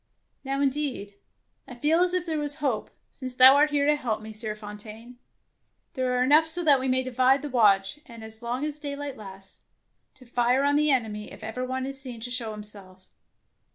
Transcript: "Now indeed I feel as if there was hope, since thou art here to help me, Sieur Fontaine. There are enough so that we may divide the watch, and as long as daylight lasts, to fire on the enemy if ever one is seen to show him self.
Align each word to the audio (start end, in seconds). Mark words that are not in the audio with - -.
"Now 0.43 0.61
indeed 0.61 1.13
I 1.67 1.75
feel 1.75 1.99
as 1.99 2.15
if 2.15 2.25
there 2.25 2.39
was 2.39 2.55
hope, 2.55 2.89
since 3.11 3.35
thou 3.35 3.55
art 3.55 3.69
here 3.69 3.85
to 3.85 3.95
help 3.95 4.19
me, 4.19 4.33
Sieur 4.33 4.55
Fontaine. 4.55 5.19
There 5.93 6.17
are 6.17 6.23
enough 6.23 6.47
so 6.47 6.63
that 6.63 6.79
we 6.79 6.87
may 6.87 7.03
divide 7.03 7.43
the 7.43 7.49
watch, 7.51 7.99
and 8.07 8.23
as 8.23 8.41
long 8.41 8.65
as 8.65 8.79
daylight 8.79 9.15
lasts, 9.15 9.61
to 10.15 10.25
fire 10.25 10.63
on 10.63 10.75
the 10.75 10.89
enemy 10.89 11.31
if 11.31 11.43
ever 11.43 11.63
one 11.63 11.85
is 11.85 12.01
seen 12.01 12.19
to 12.21 12.31
show 12.31 12.51
him 12.55 12.63
self. 12.63 13.07